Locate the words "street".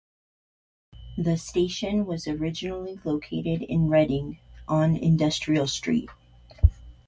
5.67-6.09